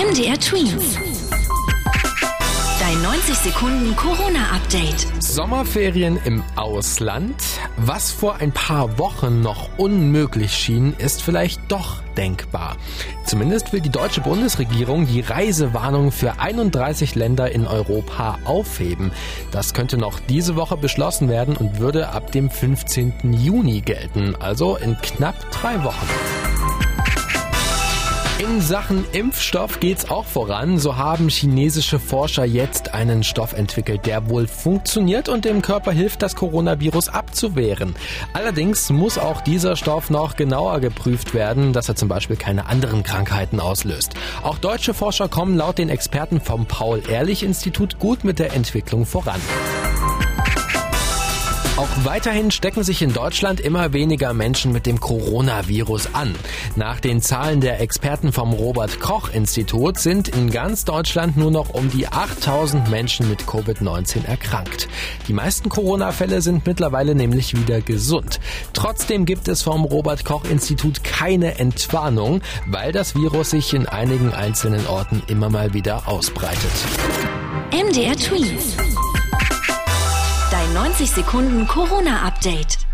[0.00, 0.96] MDR Twins.
[2.80, 5.06] Dein 90 Sekunden Corona-Update.
[5.22, 7.34] Sommerferien im Ausland?
[7.76, 12.78] Was vor ein paar Wochen noch unmöglich schien, ist vielleicht doch denkbar.
[13.26, 19.12] Zumindest will die deutsche Bundesregierung die Reisewarnung für 31 Länder in Europa aufheben.
[19.50, 23.34] Das könnte noch diese Woche beschlossen werden und würde ab dem 15.
[23.34, 26.39] Juni gelten, also in knapp drei Wochen.
[28.40, 30.78] In Sachen Impfstoff geht's auch voran.
[30.78, 36.22] So haben chinesische Forscher jetzt einen Stoff entwickelt, der wohl funktioniert und dem Körper hilft,
[36.22, 37.94] das Coronavirus abzuwehren.
[38.32, 43.02] Allerdings muss auch dieser Stoff noch genauer geprüft werden, dass er zum Beispiel keine anderen
[43.02, 44.14] Krankheiten auslöst.
[44.42, 49.42] Auch deutsche Forscher kommen laut den Experten vom Paul-Ehrlich-Institut gut mit der Entwicklung voran.
[51.80, 56.34] Auch weiterhin stecken sich in Deutschland immer weniger Menschen mit dem Coronavirus an.
[56.76, 61.70] Nach den Zahlen der Experten vom Robert Koch Institut sind in ganz Deutschland nur noch
[61.70, 64.88] um die 8000 Menschen mit Covid-19 erkrankt.
[65.26, 68.40] Die meisten Corona-Fälle sind mittlerweile nämlich wieder gesund.
[68.74, 74.34] Trotzdem gibt es vom Robert Koch Institut keine Entwarnung, weil das Virus sich in einigen
[74.34, 76.72] einzelnen Orten immer mal wieder ausbreitet.
[77.72, 78.76] MDR Twins.
[80.72, 82.89] Dein 90 Sekunden Corona-Update.